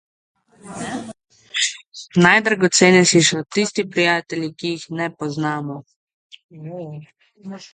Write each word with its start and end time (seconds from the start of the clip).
Najdragocenejši 2.23 3.21
so 3.29 3.43
tisti 3.57 3.85
prijatelji, 3.93 4.51
ki 4.63 4.73
jih 4.75 4.87
ne 5.01 5.11
poznamo. 5.21 5.81